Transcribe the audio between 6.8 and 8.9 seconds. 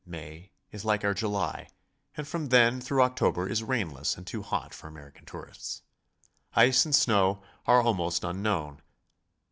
and snow are almost unknown.